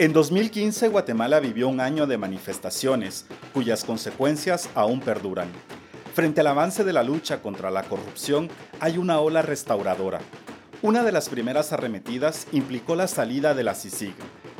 [0.00, 5.48] En 2015, Guatemala vivió un año de manifestaciones, cuyas consecuencias aún perduran.
[6.14, 10.20] Frente al avance de la lucha contra la corrupción, hay una ola restauradora.
[10.82, 14.14] Una de las primeras arremetidas implicó la salida de la CICIG,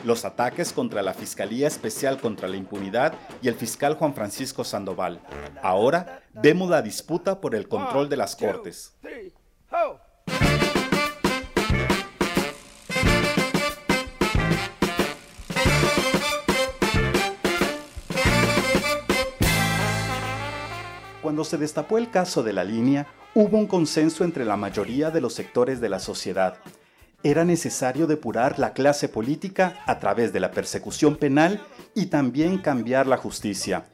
[0.04, 5.20] los ataques contra la Fiscalía Especial contra la Impunidad y el fiscal Juan Francisco Sandoval.
[5.62, 8.96] Ahora vemos la disputa por el control de las Cortes.
[21.22, 25.20] Cuando se destapó el caso de la línea, hubo un consenso entre la mayoría de
[25.20, 26.58] los sectores de la sociedad.
[27.24, 31.60] Era necesario depurar la clase política a través de la persecución penal
[31.94, 33.86] y también cambiar la justicia.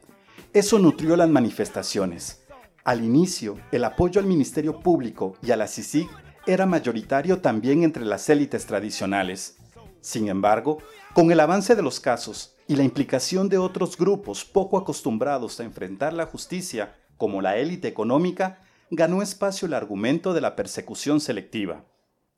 [0.53, 2.43] Eso nutrió las manifestaciones.
[2.85, 6.09] Al inicio, el apoyo al Ministerio Público y a la CICIG
[6.47, 9.57] era mayoritario también entre las élites tradicionales.
[10.03, 10.77] Sin embargo,
[11.15, 15.65] con el avance de los casos y la implicación de otros grupos poco acostumbrados a
[15.65, 18.59] enfrentar la justicia, como la élite económica,
[18.91, 21.85] ganó espacio el argumento de la persecución selectiva.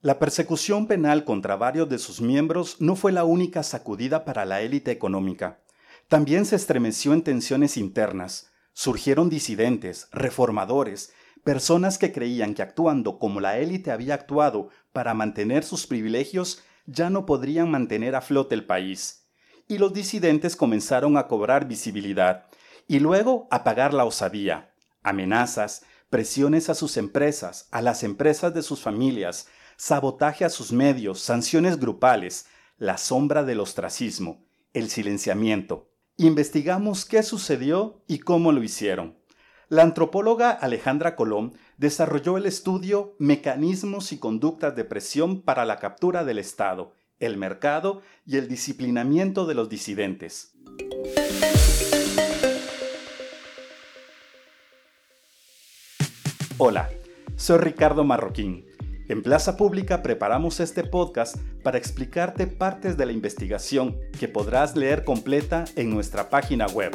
[0.00, 4.60] La persecución penal contra varios de sus miembros no fue la única sacudida para la
[4.60, 5.60] élite económica.
[6.08, 8.52] También se estremeció en tensiones internas.
[8.72, 15.64] Surgieron disidentes, reformadores, personas que creían que actuando como la élite había actuado para mantener
[15.64, 19.27] sus privilegios, ya no podrían mantener a flote el país.
[19.66, 22.47] Y los disidentes comenzaron a cobrar visibilidad,
[22.88, 28.80] y luego apagar la osadía, amenazas, presiones a sus empresas, a las empresas de sus
[28.80, 32.46] familias, sabotaje a sus medios, sanciones grupales,
[32.78, 35.90] la sombra del ostracismo, el silenciamiento.
[36.16, 39.18] Investigamos qué sucedió y cómo lo hicieron.
[39.68, 46.24] La antropóloga Alejandra Colón desarrolló el estudio Mecanismos y conductas de presión para la captura
[46.24, 50.52] del Estado, el mercado y el disciplinamiento de los disidentes.
[56.59, 56.89] Hola,
[57.37, 58.65] soy Ricardo Marroquín.
[59.11, 65.05] En Plaza Pública preparamos este podcast para explicarte partes de la investigación que podrás leer
[65.05, 66.93] completa en nuestra página web.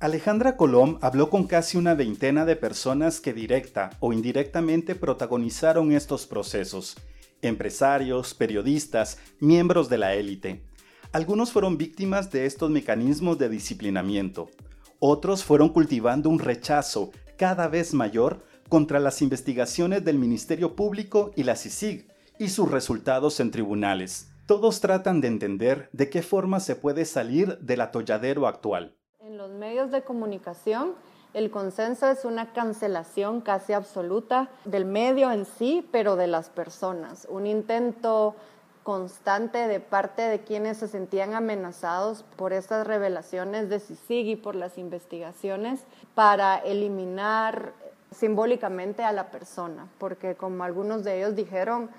[0.00, 6.26] Alejandra Colom habló con casi una veintena de personas que directa o indirectamente protagonizaron estos
[6.26, 6.96] procesos,
[7.42, 10.64] empresarios, periodistas, miembros de la élite.
[11.12, 14.50] Algunos fueron víctimas de estos mecanismos de disciplinamiento,
[15.00, 21.42] otros fueron cultivando un rechazo cada vez mayor contra las investigaciones del Ministerio Público y
[21.42, 22.06] la CICIG
[22.38, 24.30] y sus resultados en tribunales.
[24.46, 28.94] Todos tratan de entender de qué forma se puede salir del atolladero actual.
[29.20, 30.94] En los medios de comunicación,
[31.32, 37.26] el consenso es una cancelación casi absoluta del medio en sí, pero de las personas.
[37.30, 38.34] Un intento
[38.82, 44.54] constante de parte de quienes se sentían amenazados por estas revelaciones de CICIG y por
[44.54, 45.80] las investigaciones
[46.14, 47.72] para eliminar
[48.10, 51.90] simbólicamente a la persona, porque como algunos de ellos dijeron,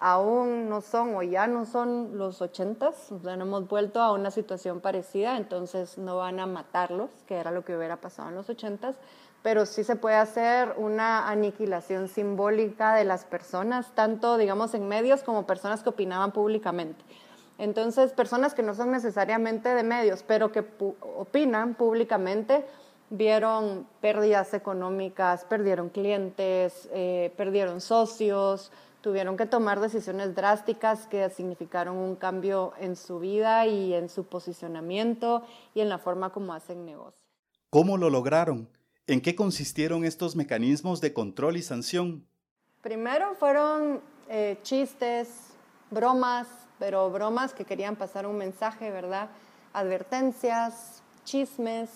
[0.00, 4.30] aún no son o ya no son los ochentas, o no hemos vuelto a una
[4.30, 8.48] situación parecida, entonces no van a matarlos, que era lo que hubiera pasado en los
[8.48, 8.96] ochentas,
[9.42, 15.22] pero sí se puede hacer una aniquilación simbólica de las personas, tanto, digamos, en medios
[15.22, 17.04] como personas que opinaban públicamente.
[17.58, 20.64] Entonces, personas que no son necesariamente de medios, pero que
[21.16, 22.64] opinan públicamente,
[23.10, 31.96] vieron pérdidas económicas, perdieron clientes, eh, perdieron socios, tuvieron que tomar decisiones drásticas que significaron
[31.96, 35.42] un cambio en su vida y en su posicionamiento
[35.74, 37.26] y en la forma como hacen negocio.
[37.70, 38.68] ¿Cómo lo lograron?
[39.08, 42.26] ¿En qué consistieron estos mecanismos de control y sanción?
[42.82, 45.30] Primero fueron eh, chistes,
[45.90, 46.46] bromas,
[46.78, 49.30] pero bromas que querían pasar un mensaje, ¿verdad?
[49.72, 51.88] Advertencias, chismes,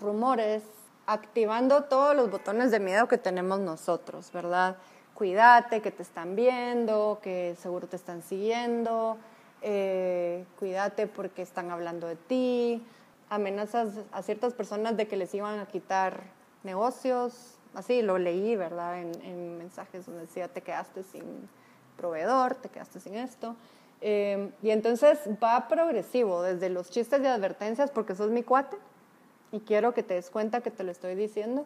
[0.00, 0.64] rumores,
[1.06, 4.76] activando todos los botones de miedo que tenemos nosotros, ¿verdad?
[5.14, 9.18] Cuídate, que te están viendo, que seguro te están siguiendo,
[9.62, 12.82] eh, cuídate porque están hablando de ti,
[13.34, 16.24] amenazas a ciertas personas de que les iban a quitar
[16.62, 19.00] negocios, así lo leí, ¿verdad?
[19.00, 21.48] En, mensajes donde decía, te quedaste sin
[21.96, 23.56] proveedor, te quedaste sin esto.
[24.00, 28.76] Em, y entonces va progresivo, desde los chistes de advertencias, porque sos mi cuate,
[29.52, 31.64] y quiero que te des cuenta que te lo estoy diciendo,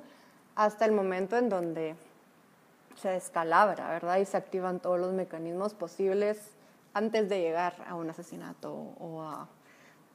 [0.55, 1.97] hasta el momento en donde
[2.97, 4.19] se descalabra, ¿verdad?
[4.19, 6.39] Y se activan todos los mecanismos posibles
[6.95, 9.49] antes de llegar a un asesinato o a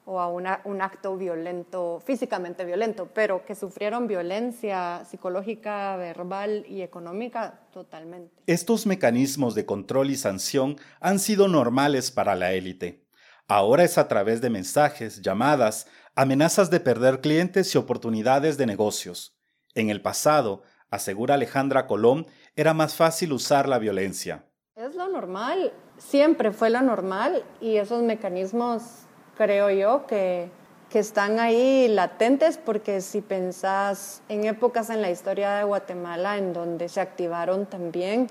[0.06, 7.62] o a un acto violento, físicamente violento, pero que sufrieron violencia psicológica, verbal y económica
[7.72, 8.44] totalmente.
[8.48, 13.06] Estos mecanismos de control y sanción han sido normales para la élite.
[13.48, 19.38] Ahora es a través de mensajes, llamadas, amenazas de perder clientes y oportunidades de negocios.
[19.76, 24.46] En el pasado, asegura Alejandra Colón, era más fácil usar la violencia.
[24.76, 29.06] Es lo normal, siempre fue lo normal y esos mecanismos
[29.38, 30.50] creo yo, que,
[30.90, 36.54] que están ahí latentes porque si pensás en épocas en la historia de Guatemala en
[36.54, 38.28] donde se activaron también,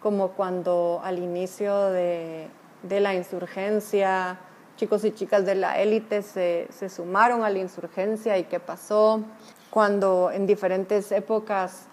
[0.00, 2.48] como cuando al inicio de,
[2.82, 4.38] de la insurgencia,
[4.76, 9.22] chicos y chicas de la élite se, se, sumaron a la insurgencia y qué pasó,
[9.70, 11.86] cuando en diferentes épocas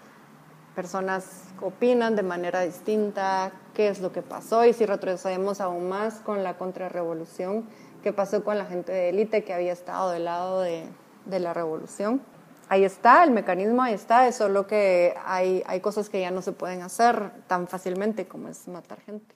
[0.74, 6.20] personas opinan de manera distinta qué es lo que pasó y si retrocedemos aún más
[6.20, 7.66] con la contrarrevolución,
[8.02, 10.84] qué pasó con la gente de élite que había estado del lado de,
[11.24, 12.20] de, la revolución.
[12.68, 16.42] Ahí está, el mecanismo ahí está, es solo que hay, hay cosas que ya no
[16.42, 19.34] se pueden hacer tan fácilmente como es matar gente.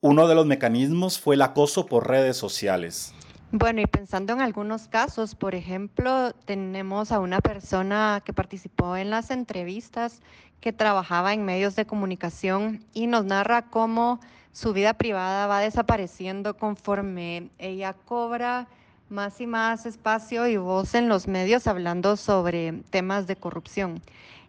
[0.00, 3.14] Uno de los mecanismos fue el acoso por redes sociales.
[3.54, 9.10] Bueno, y pensando en algunos casos, por ejemplo, tenemos a una persona que participó en
[9.10, 10.22] las entrevistas
[10.62, 14.20] que trabajaba en medios de comunicación y nos narra cómo
[14.52, 18.68] su vida privada va desapareciendo conforme ella cobra
[19.08, 24.02] más y más espacio y voz en los medios hablando sobre temas de corrupción.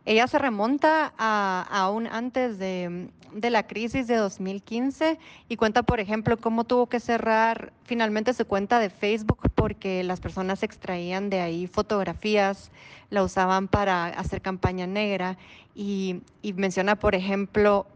[0.06, 5.18] Ella se remonta a, aún antes de, de, la crisis de 2015
[5.48, 10.20] y cuenta, por ejemplo, cómo tuvo que cerrar finalmente su cuenta de Facebook porque las
[10.20, 12.70] personas extraían de ahí fotografías,
[13.10, 15.38] la usaban para hacer campaña negra
[15.74, 17.88] y, y menciona, por ejemplo,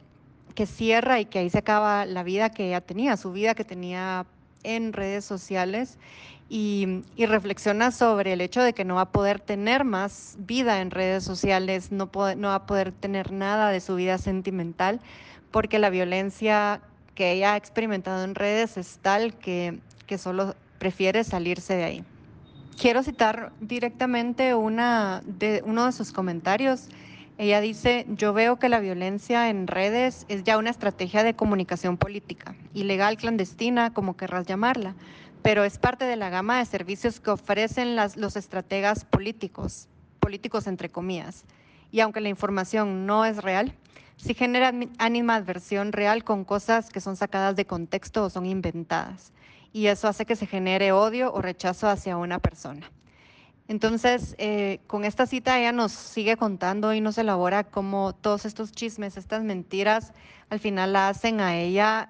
[0.57, 3.63] que cierra y que ahí se acaba la vida que ella tenía, su vida que
[3.63, 4.25] tenía
[4.63, 5.99] en redes sociales
[6.49, 10.89] y, reflexiona sobre el hecho de que no va a poder tener más vida en
[10.89, 14.99] redes sociales, no, no va a poder tener nada de su vida sentimental,
[15.51, 16.81] porque la violencia
[17.13, 19.77] que ella ha experimentado en redes es tal que,
[20.07, 22.03] que solo prefiere salirse de ahí.
[22.81, 26.89] Quiero citar directamente una de, uno de sus comentarios
[27.39, 31.95] ella dice, yo veo que la violencia en redes es ya una estrategia de comunicación
[31.95, 34.95] política, ilegal, clandestina, como querrás llamarla,
[35.43, 39.87] pero es parte de la gama de servicios que ofrecen las, los estrategas políticos,
[40.19, 41.45] políticos entre comillas.
[41.91, 43.71] Y aunque la información no es real,
[44.15, 49.31] sí genera animadversión real con cosas que son sacadas de contexto o son inventadas.
[49.71, 52.89] Y eso hace que se genere odio o rechazo hacia una persona.
[53.67, 58.71] Entonces, eh, con esta cita ella nos sigue contando y nos elabora cómo todos estos
[58.71, 60.13] chismes, estas mentiras,
[60.49, 62.09] al final la hacen a ella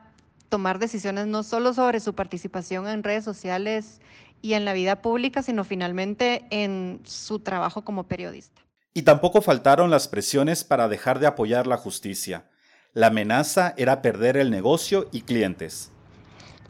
[0.50, 4.00] tomar decisiones no solo sobre su participación en redes sociales
[4.42, 8.62] y en la vida pública, sino finalmente en su trabajo como periodista.
[8.94, 12.46] Y tampoco faltaron las presiones para dejar de apoyar la justicia.
[12.94, 15.92] La amenaza era perder el negocio y clientes.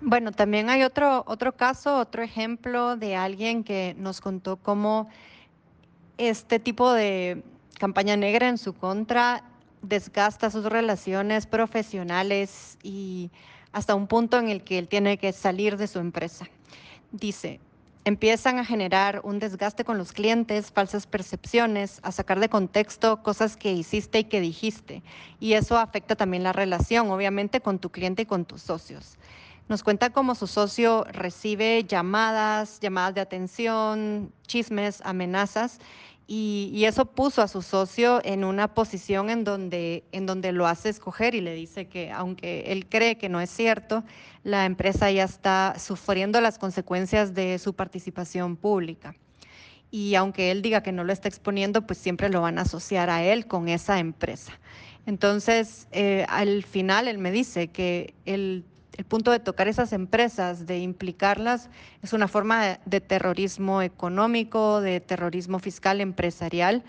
[0.01, 5.09] Bueno, también hay otro, otro caso, otro ejemplo de alguien que nos contó cómo
[6.17, 7.43] este tipo de
[7.79, 9.43] campaña negra en su contra
[9.81, 13.31] desgasta sus relaciones profesionales y
[13.71, 16.45] hasta un punto en el que él tiene que salir de su empresa.
[17.11, 17.59] Dice,
[18.05, 23.57] empiezan a generar un desgaste con los clientes, falsas percepciones, a sacar de contexto cosas
[23.57, 25.01] que hiciste y que dijiste.
[25.39, 29.17] Y eso afecta también la relación, obviamente, con tu cliente y con tus socios.
[29.67, 35.79] Nos cuenta cómo su socio recibe llamadas, llamadas de atención, chismes, amenazas,
[36.29, 40.89] y, eso puso a su socio en una posición en donde, en donde lo hace
[40.89, 44.03] escoger y le dice que aunque él cree que no es cierto,
[44.43, 49.15] la empresa ya está sufriendo las consecuencias de su participación pública.
[49.89, 53.09] Y aunque él diga que no lo está exponiendo, pues siempre lo van a asociar
[53.09, 54.51] a él con esa empresa.
[55.05, 58.65] Entonces, eh, al final él me dice que el
[58.97, 61.69] el punto de tocar esas empresas, de implicarlas,
[62.01, 66.83] es una forma de, terrorismo económico, de terrorismo fiscal empresarial,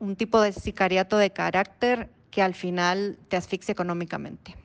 [0.00, 4.56] un tipo de sicariato de carácter que al final te asfixia económicamente.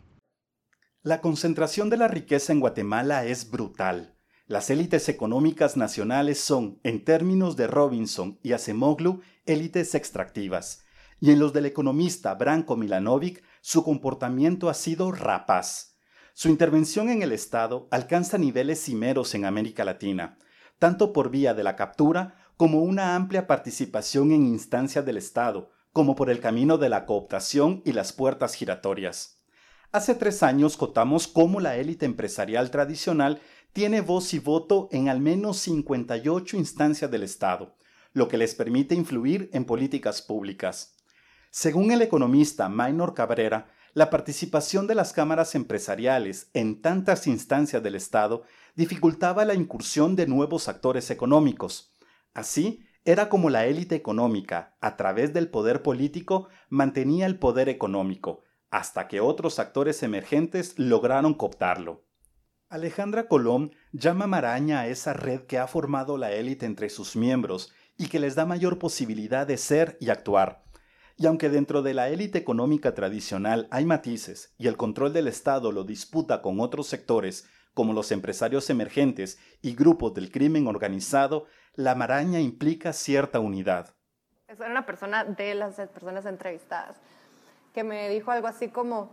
[1.03, 4.15] La concentración de la riqueza en Guatemala es brutal.
[4.47, 10.83] Las élites económicas nacionales son, en términos de Robinson y Acemoglu, élites extractivas.
[11.19, 15.92] Y en los del economista Branko Milanovic, su comportamiento ha sido rapaz
[16.35, 20.39] su intervención en el Estado alcanza niveles cimeros en América Latina,
[20.79, 26.15] tanto por vía de la captura como una amplia participación en instancias del Estado, como
[26.15, 29.43] por el camino de la cooptación y las puertas giratorias.
[29.91, 33.39] Hace tres años cotamos cómo la élite empresarial tradicional
[33.71, 37.75] tiene voz y voto en al menos 58 instancias del Estado,
[38.11, 40.95] lo que les permite influir en políticas públicas.
[41.51, 47.95] Según el economista Maynor Cabrera, la participación de las cámaras empresariales en tantas instancias del
[47.95, 48.43] Estado
[48.75, 51.93] dificultaba la incursión de nuevos actores económicos.
[52.33, 58.43] Así, era como la élite económica, a través del poder político, mantenía el poder económico,
[58.71, 62.05] hasta que otros actores emergentes lograron cooptarlo.
[62.69, 67.71] Alejandra Colón llama maraña a esa red que ha formado la élite entre sus miembros
[67.97, 70.62] y que les da mayor posibilidad de ser y actuar.
[71.15, 75.71] Y aunque dentro de la élite económica tradicional hay matices y el control del Estado
[75.71, 81.95] lo disputa con otros sectores, como los empresarios emergentes y grupos del crimen organizado, la
[81.95, 83.95] maraña implica cierta unidad.
[84.47, 86.97] Es una persona de las personas entrevistadas
[87.73, 89.09] que me dijo algo así como,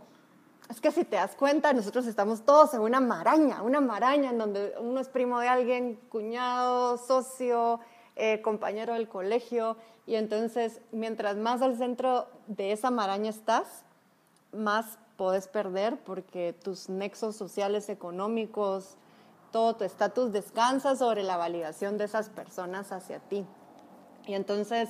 [0.69, 4.37] es que si te das cuenta, nosotros estamos todos en una maraña, una maraña en
[4.37, 7.79] donde uno es primo de alguien, cuñado, socio,
[8.15, 13.83] eh, compañero del colegio, y entonces mientras más al centro de esa maraña estás,
[14.51, 18.97] más puedes perder porque tus nexos sociales, económicos,
[19.51, 23.45] todo tu estatus descansa sobre la validación de esas personas hacia ti.
[24.25, 24.89] Y entonces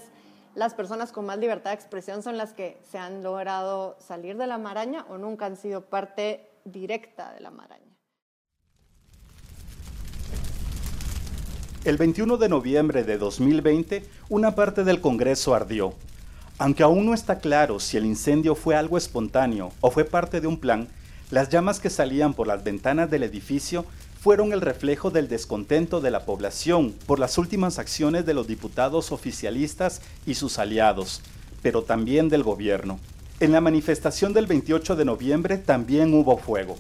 [0.56, 4.48] las personas con más libertad de expresión son las que se han logrado salir de
[4.48, 7.91] la maraña o nunca han sido parte directa de la maraña.
[11.84, 15.96] El 21 de noviembre de 2020, una parte del Congreso ardió.
[16.60, 20.46] Aunque aún no está claro si el incendio fue algo espontáneo o fue parte de
[20.46, 20.90] un plan,
[21.32, 23.84] las llamas que salían por las ventanas del edificio
[24.20, 29.12] fueron el reflejo del descontento de la población por las últimas acciones de los diputados
[29.12, 31.24] oficialistas y sus aliados,
[31.64, 33.00] pero también del gobierno.
[33.40, 36.78] En la manifestación del 28 de noviembre también hubo fuego.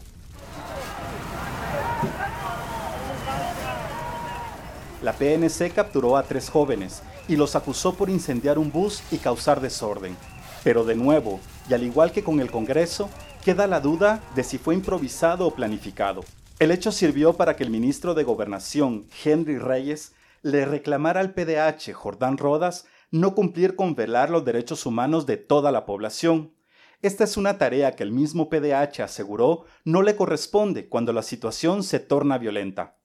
[5.01, 9.59] La PNC capturó a tres jóvenes y los acusó por incendiar un bus y causar
[9.59, 10.15] desorden.
[10.63, 13.09] Pero de nuevo, y al igual que con el Congreso,
[13.43, 16.23] queda la duda de si fue improvisado o planificado.
[16.59, 21.93] El hecho sirvió para que el ministro de Gobernación, Henry Reyes, le reclamara al PDH
[21.93, 26.53] Jordán Rodas no cumplir con velar los derechos humanos de toda la población.
[27.01, 31.81] Esta es una tarea que el mismo PDH aseguró no le corresponde cuando la situación
[31.81, 33.00] se torna violenta.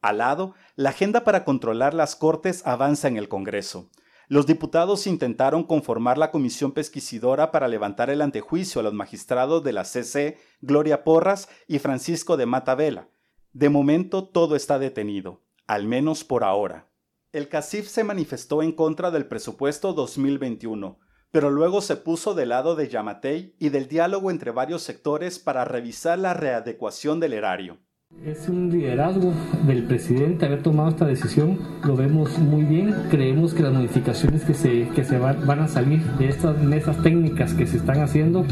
[0.00, 3.90] Al lado, la agenda para controlar las Cortes avanza en el Congreso.
[4.28, 9.72] Los diputados intentaron conformar la comisión pesquisidora para levantar el antejuicio a los magistrados de
[9.72, 13.08] la CC, Gloria Porras y Francisco de Matavela.
[13.52, 16.90] De momento todo está detenido, al menos por ahora.
[17.32, 20.98] El CACIF se manifestó en contra del presupuesto 2021,
[21.30, 25.64] pero luego se puso del lado de Yamatei y del diálogo entre varios sectores para
[25.64, 27.78] revisar la readecuación del erario.
[28.24, 29.32] Es un liderazgo
[29.66, 34.54] del presidente haber tomado esta decisión, lo vemos muy bien, creemos que las modificaciones que
[34.54, 38.44] se, que se van, a salir de estas mesas técnicas que se están haciendo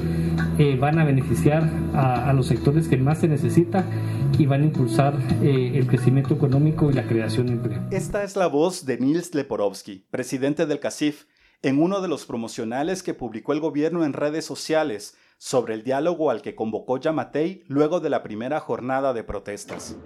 [0.58, 3.84] eh, van a beneficiar a, los sectores que más se necesita
[4.38, 7.82] y van a impulsar eh, el crecimiento económico y la creación de empleo.
[7.90, 11.24] Esta es la voz de Nils Leporovsky, presidente del CACIF,
[11.62, 16.30] en uno de los promocionales que publicó el gobierno en redes sociales sobre el diálogo
[16.30, 19.96] al que convocó Yamatei luego de la primera jornada de protestas.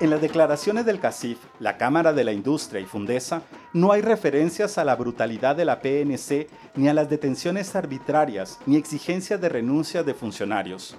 [0.00, 4.78] En las declaraciones del CACIF, la Cámara de la Industria y Fundesa, no hay referencias
[4.78, 10.02] a la brutalidad de la PNC ni a las detenciones arbitrarias ni exigencias de renuncia
[10.02, 10.96] de funcionarios.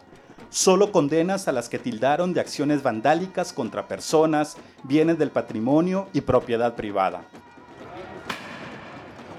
[0.50, 6.22] Solo condenas a las que tildaron de acciones vandálicas contra personas, bienes del patrimonio y
[6.22, 7.24] propiedad privada.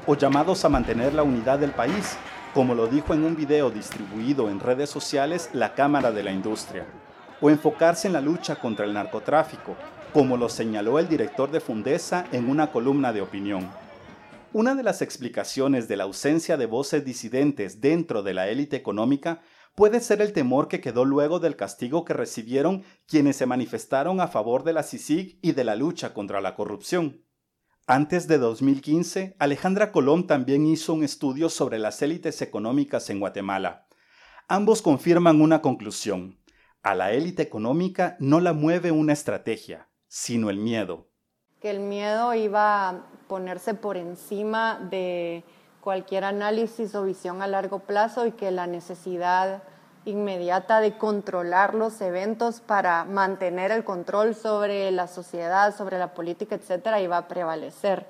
[0.06, 2.16] O llamados a mantener la unidad del país,
[2.52, 6.84] como lo dijo en un video distribuido en redes sociales la Cámara de la Industria
[7.40, 9.76] o enfocarse en la lucha contra el narcotráfico,
[10.12, 13.71] como lo señaló el director de Fundesa en una columna de opinión.
[14.52, 19.40] Una de las explicaciones de la ausencia de voces disidentes dentro de la élite económica
[19.76, 24.26] puede ser el temor que quedó luego del castigo que recibieron quienes se manifestaron a
[24.26, 27.25] favor de la CICIG y de la lucha contra la corrupción.
[27.87, 33.87] Antes de 2015, Alejandra Colón también hizo un estudio sobre las élites económicas en Guatemala.
[34.49, 36.40] Ambos confirman una conclusión.
[36.83, 41.07] A la élite económica no la mueve una estrategia, sino el miedo.
[41.61, 45.45] Que el miedo iba a ponerse por encima de
[45.81, 49.62] cualquier análisis o visión a largo plazo y que la necesidad
[50.05, 56.57] inmediata de controlar los eventos para mantener el control sobre la sociedad, sobre la política,
[56.57, 58.07] etcétera, iba a prevalecer.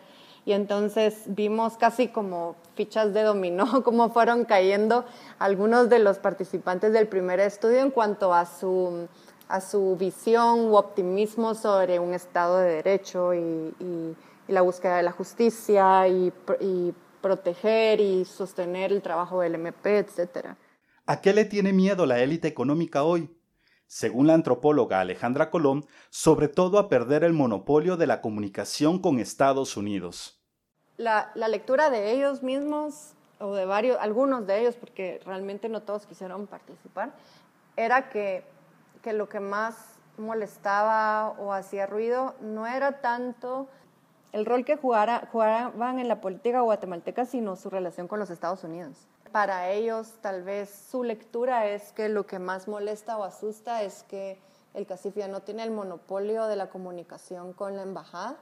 [0.47, 5.05] Y entonces vimos casi como fichas de dominó, cómo fueron cayendo
[5.39, 9.07] algunos de los participantes del primer estudio en cuanto a su,
[9.51, 14.17] a su visión u optimismo sobre un Estado de Derecho y,
[14.49, 20.57] la búsqueda de la justicia y, y proteger y sostener el trabajo del MP, etcétera.
[21.07, 23.31] ¿A qué le tiene miedo la élite económica hoy?
[23.87, 29.19] Según la antropóloga Alejandra Colón, sobre todo a perder el monopolio de la comunicación con
[29.19, 30.41] Estados Unidos.
[30.97, 36.07] La, lectura de ellos mismos, o de varios, algunos de ellos, porque realmente no todos
[36.07, 37.13] quisieron participar,
[37.77, 38.45] era que,
[39.03, 39.77] que lo que más
[40.19, 43.69] molestaba o hacía ruido no era tanto
[44.33, 48.63] el rol que jugara, jugaban en la política guatemalteca, sino su relación con los Estados
[48.65, 53.83] Unidos para ellos tal vez su lectura es que lo que más molesta o asusta
[53.83, 54.39] es que
[54.75, 58.37] el CACIF no tiene el monopolio de la comunicación con la embajada,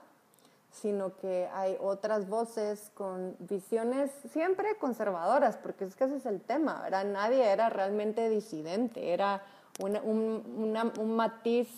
[0.70, 6.40] sino que hay otras voces con visiones siempre conservadoras, porque es que ese es el
[6.40, 7.06] tema, ¿verdad?
[7.06, 9.42] Nadie era realmente disidente, era
[9.80, 9.96] un,
[10.98, 11.68] un matiz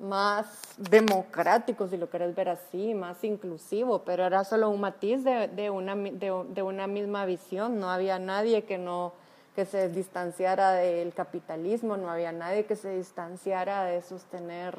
[0.00, 5.48] más democrático, si lo querés ver así, más inclusivo, pero era solo un matiz de,
[5.48, 9.12] de, una, de, una, misma visión, no había nadie que, no,
[9.56, 14.78] que se distanciara del capitalismo, no había nadie que se distanciara de sostener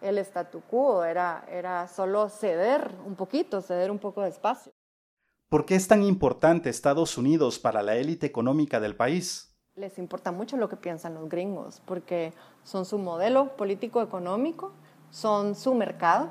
[0.00, 4.72] el statu quo, era, era solo ceder un poquito, ceder un poco de espacio.
[5.48, 9.55] ¿Por qué es tan importante Estados Unidos para la élite económica del país?
[9.76, 12.32] Les importa mucho lo que piensan los gringos, porque
[12.64, 14.72] son su modelo político-económico,
[15.10, 16.30] son su mercado,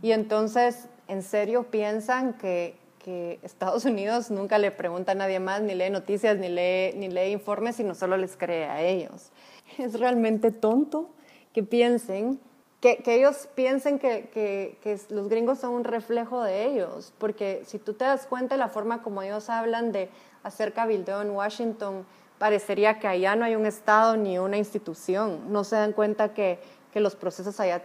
[0.00, 5.60] y entonces en serio piensan que, que, Estados Unidos nunca le pregunta a nadie más,
[5.60, 9.32] ni lee noticias, ni lee, ni lee informes, sino solo les cree a ellos.
[9.78, 11.10] Es realmente tonto
[11.52, 12.38] que piensen,
[12.80, 17.62] que, que ellos piensen que, que, que los gringos son un reflejo de ellos, porque
[17.66, 20.10] si tú te das cuenta de la forma como ellos hablan de
[20.44, 22.04] hacer cabildeo en Washington,
[22.44, 25.50] parecería que allá no hay un Estado ni una institución.
[25.50, 26.58] No se dan cuenta que,
[26.92, 27.82] que los procesos allá,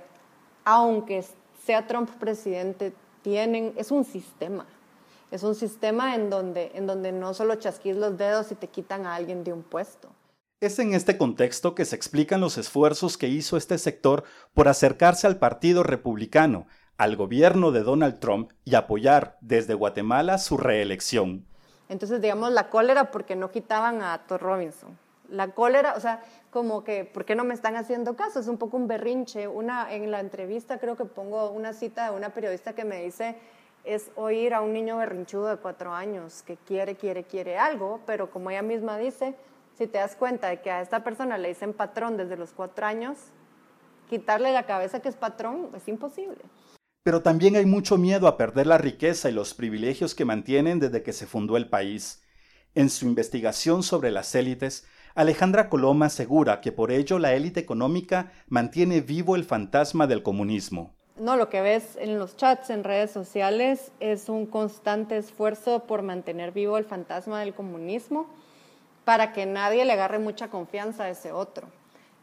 [0.66, 1.24] aunque
[1.64, 2.92] sea Trump presidente,
[3.22, 4.66] tienen, es un sistema.
[5.32, 9.06] Es un sistema en donde, en donde no solo chasquís los dedos y te quitan
[9.06, 10.10] a alguien de un puesto.
[10.60, 15.26] Es en este contexto que se explican los esfuerzos que hizo este sector por acercarse
[15.26, 16.68] al Partido Republicano,
[16.98, 21.46] al gobierno de Donald Trump y apoyar desde Guatemala su reelección.
[21.90, 24.98] Entonces, digamos, la cólera porque no quitaban a Thor Robinson.
[25.28, 28.40] La cólera, o sea, como que, ¿por qué no me están haciendo caso?
[28.40, 29.48] Es un poco un berrinche.
[29.48, 33.36] Una, en la entrevista creo que pongo una cita de una periodista que me dice,
[33.84, 38.30] es oír a un niño berrinchudo de cuatro años que quiere, quiere, quiere algo, pero
[38.30, 39.36] como ella misma dice,
[39.78, 42.86] si te das cuenta de que a esta persona le dicen patrón desde los cuatro
[42.86, 43.18] años,
[44.10, 46.44] quitarle la cabeza que es patrón es imposible.
[47.04, 51.02] Pero también hay mucho miedo a perder la riqueza y los privilegios que mantienen desde
[51.02, 52.24] que se fundó el país.
[52.76, 54.86] En su investigación sobre las élites,
[55.16, 60.94] Alejandra Coloma asegura que por ello la élite económica mantiene vivo el fantasma del comunismo.
[61.18, 66.02] No, lo que ves en los chats, en redes sociales, es un constante esfuerzo por
[66.02, 68.28] mantener vivo el fantasma del comunismo
[69.04, 71.68] para que nadie le agarre mucha confianza a ese otro.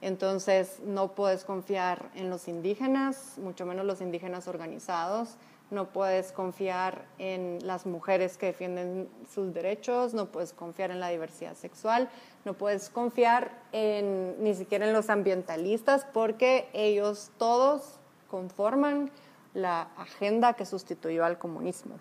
[0.07, 5.35] Entonces, no puedes confiar en los indígenas, mucho menos los indígenas organizados,
[5.73, 11.09] no puedes confiar en las mujeres que defienden sus derechos, no puedes confiar en la
[11.09, 12.09] diversidad sexual,
[12.45, 17.99] no puedes confiar en, ni siquiera en los ambientalistas porque ellos todos
[18.31, 19.11] conforman
[19.55, 21.97] la agenda que sustituyó al comunismo.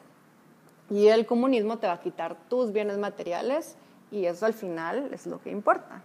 [0.92, 3.78] Y el comunismo te va a quitar tus bienes materiales
[4.12, 6.04] y eso al final es lo que importa.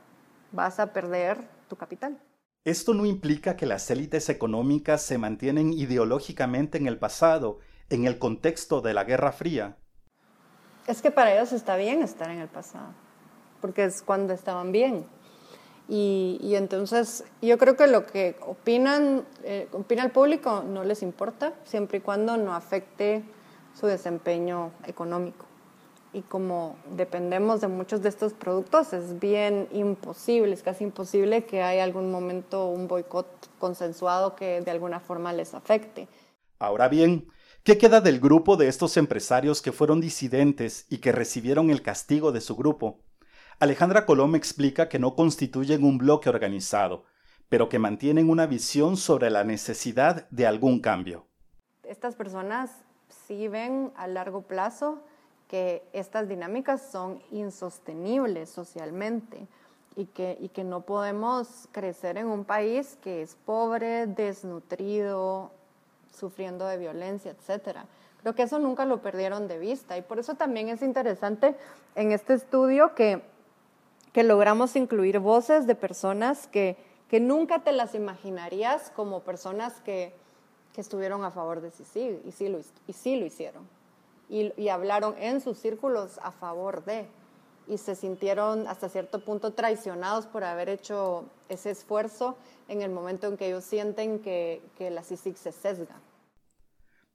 [0.52, 2.20] Vas a perder tu capital.
[2.64, 8.18] Esto no implica que las élites económicas se mantienen ideológicamente en el pasado, en el
[8.18, 9.78] contexto de la Guerra Fría.
[10.86, 12.88] Es que para ellos está bien estar en el pasado,
[13.62, 15.06] porque es cuando estaban bien.
[15.88, 21.54] Y, entonces yo creo que lo que opinan, eh, opina el público no les importa,
[21.64, 23.24] siempre y cuando no afecte
[23.74, 25.49] su desempeño económico
[26.12, 31.62] y como dependemos de muchos de estos productos, es bien imposible, es casi imposible que
[31.62, 33.26] haya algún momento un boicot
[33.58, 36.08] consensuado que de alguna forma les afecte.
[36.58, 37.28] Ahora bien,
[37.62, 42.32] ¿qué queda del grupo de estos empresarios que fueron disidentes y que recibieron el castigo
[42.32, 43.00] de su grupo?
[43.60, 47.04] Alejandra Colom explica que no constituyen un bloque organizado,
[47.48, 51.26] pero que mantienen una visión sobre la necesidad de algún cambio.
[51.84, 52.70] Estas personas
[53.08, 55.04] sí ven a largo plazo
[55.50, 59.48] que estas dinámicas son insostenibles socialmente
[59.96, 65.50] y que, y que no podemos crecer en un país que es pobre, desnutrido,
[66.16, 67.86] sufriendo de violencia, etcétera.
[68.22, 71.56] Creo que eso nunca lo perdieron de vista y por eso también es interesante
[71.96, 73.20] en este estudio que,
[74.12, 76.76] que logramos incluir voces de personas que,
[77.08, 80.14] que nunca te las imaginarías como personas que,
[80.74, 83.79] que estuvieron a favor de sí y sí lo, y sí lo hicieron.
[84.30, 87.06] Y, y hablaron en sus círculos a favor de
[87.70, 93.28] y se sintieron hasta cierto punto traicionados por haber hecho ese esfuerzo en el momento
[93.28, 96.00] en que ellos sienten que, que la CICIG se sesga.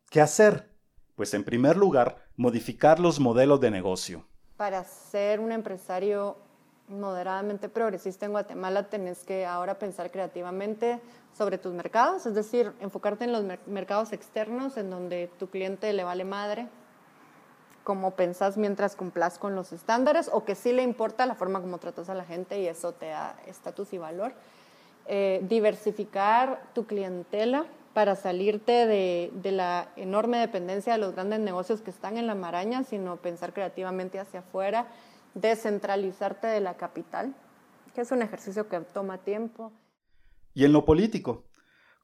[0.10, 0.70] ¿Qué hacer?
[1.16, 4.26] Pues en primer lugar, modificar los modelos de negocio.
[4.56, 6.38] Para ser un empresario
[6.88, 11.02] moderadamente progresista en Guatemala tenés que ahora pensar creativamente
[11.34, 16.04] sobre tus mercados, es decir, enfocarte en los mercados externos en donde tu cliente le
[16.06, 16.70] vale madre,
[17.86, 21.78] como pensás mientras cumplas con los estándares o que sí le importa la forma como
[21.78, 24.34] tratas a la gente y eso te da estatus y valor.
[25.06, 31.82] Eh, diversificar tu clientela para salirte de, de, la enorme dependencia de los grandes negocios
[31.82, 34.88] que están en la maraña, sino pensar creativamente hacia afuera,
[35.36, 37.36] descentralizarte de la capital,
[37.94, 39.72] que es un ejercicio que toma tiempo.
[40.56, 41.44] Y en lo político,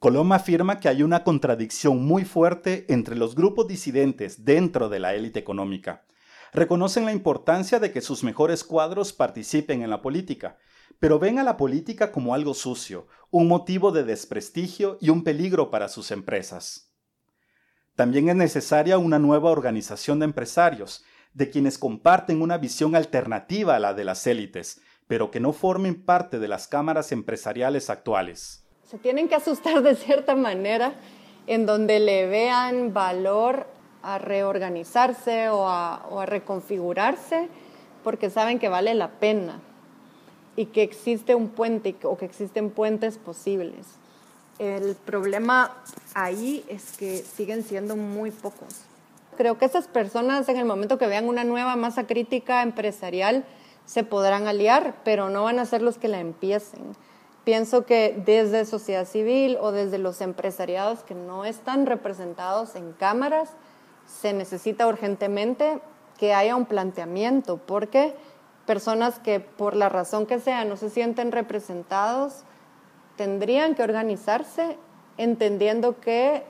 [0.01, 5.13] Coloma afirma que hay una contradicción muy fuerte entre los grupos disidentes dentro de la
[5.13, 6.07] élite económica.
[6.53, 10.57] Reconocen la importancia de que sus mejores cuadros participen en la política,
[10.97, 15.69] pero ven a la política como algo sucio, un motivo de desprestigio y un peligro
[15.69, 16.91] para sus empresas.
[17.95, 21.03] También es necesaria una nueva organización de empresarios,
[21.35, 26.03] de quienes comparten una visión alternativa a la de las élites, pero que no formen
[26.03, 28.65] parte de las cámaras empresariales actuales.
[28.91, 30.91] Se tienen que asustar de cierta manera
[31.47, 33.65] en donde le vean valor
[34.03, 37.47] a reorganizarse o a, o a reconfigurarse
[38.03, 39.61] porque saben que vale la pena
[40.57, 43.85] y que existe un puente o que existen puentes posibles.
[44.59, 45.71] El problema
[46.13, 48.81] ahí es que siguen siendo muy pocos.
[49.37, 53.45] Creo que esas personas en el momento que vean una nueva masa crítica empresarial
[53.85, 56.81] se podrán aliar, pero no van a ser los que la empiecen.
[57.43, 63.49] Pienso que desde sociedad civil o desde los empresariados que no están representados en cámaras,
[64.05, 65.81] se necesita urgentemente
[66.19, 68.13] que haya un planteamiento, porque
[68.67, 72.43] personas que por la razón que sea no se sienten representados
[73.15, 74.77] tendrían que organizarse
[75.17, 76.43] entendiendo que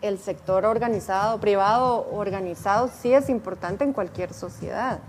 [0.00, 5.00] el sector organizado, privado organizado, sí es importante en cualquier sociedad.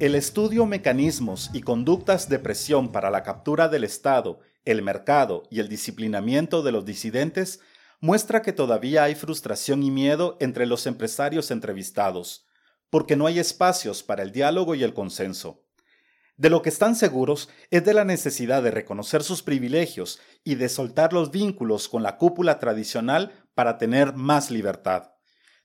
[0.00, 5.60] El estudio Mecanismos y conductas de presión para la captura del Estado, el mercado y
[5.60, 7.60] el disciplinamiento de los disidentes
[8.00, 12.44] muestra que todavía hay frustración y miedo entre los empresarios entrevistados,
[12.90, 15.62] porque no hay espacios para el diálogo y el consenso.
[16.36, 20.68] De lo que están seguros es de la necesidad de reconocer sus privilegios y de
[20.68, 25.12] soltar los vínculos con la cúpula tradicional para tener más libertad.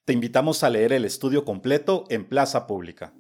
[0.06, 3.12] Te invitamos a leer el estudio completo en Plaza Pública.